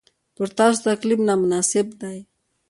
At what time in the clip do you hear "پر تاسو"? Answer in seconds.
0.35-0.79